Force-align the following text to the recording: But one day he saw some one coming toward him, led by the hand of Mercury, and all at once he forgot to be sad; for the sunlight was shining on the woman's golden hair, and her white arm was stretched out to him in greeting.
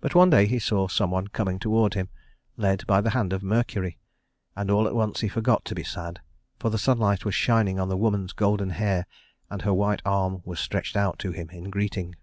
But 0.00 0.14
one 0.14 0.30
day 0.30 0.46
he 0.46 0.60
saw 0.60 0.86
some 0.86 1.10
one 1.10 1.26
coming 1.26 1.58
toward 1.58 1.94
him, 1.94 2.08
led 2.56 2.86
by 2.86 3.00
the 3.00 3.10
hand 3.10 3.32
of 3.32 3.42
Mercury, 3.42 3.98
and 4.54 4.70
all 4.70 4.86
at 4.86 4.94
once 4.94 5.18
he 5.18 5.26
forgot 5.26 5.64
to 5.64 5.74
be 5.74 5.82
sad; 5.82 6.20
for 6.60 6.70
the 6.70 6.78
sunlight 6.78 7.24
was 7.24 7.34
shining 7.34 7.80
on 7.80 7.88
the 7.88 7.96
woman's 7.96 8.32
golden 8.32 8.70
hair, 8.70 9.04
and 9.50 9.62
her 9.62 9.74
white 9.74 10.00
arm 10.04 10.42
was 10.44 10.60
stretched 10.60 10.96
out 10.96 11.18
to 11.18 11.32
him 11.32 11.50
in 11.50 11.70
greeting. 11.70 12.14